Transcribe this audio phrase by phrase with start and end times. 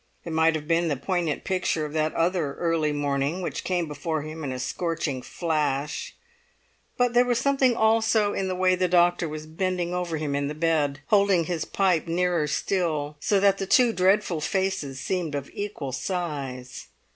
[0.25, 4.23] It might have been the poignant picture of that other early morning, which came before
[4.23, 6.15] him in a scorching flash.
[6.97, 10.47] But there was something also in the way the doctor was bending over him in
[10.57, 15.91] bed, holding his pipe nearer still, so that the two dreadful faces seemed of equal
[15.91, 16.87] size.